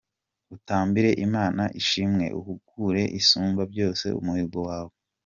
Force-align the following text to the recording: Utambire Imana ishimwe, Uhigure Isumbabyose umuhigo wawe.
Utambire 0.55 1.09
Imana 1.25 1.63
ishimwe, 1.81 2.25
Uhigure 2.39 3.03
Isumbabyose 3.19 4.07
umuhigo 4.19 4.59
wawe. 4.67 4.93